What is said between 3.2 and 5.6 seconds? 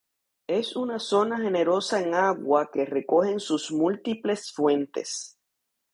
sus múltiples fuentes.